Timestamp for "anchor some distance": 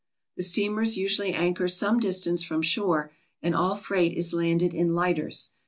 1.31-2.41